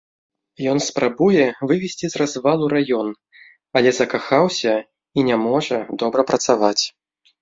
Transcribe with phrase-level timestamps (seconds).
[0.71, 3.09] Ён спрабуе вывесці з развалу раён,
[3.83, 6.79] але закахаўся і не можа добра працаваць.